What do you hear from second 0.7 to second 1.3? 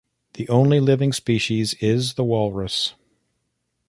living